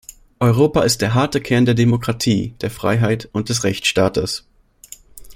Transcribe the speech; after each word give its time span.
Europa 0.39 0.81
ist 0.81 1.03
der 1.03 1.13
harte 1.13 1.39
Kern 1.41 1.65
der 1.65 1.75
Demokratie, 1.75 2.55
der 2.59 2.71
Freiheit 2.71 3.29
und 3.33 3.49
des 3.49 3.63
Rechtsstaates. 3.63 4.47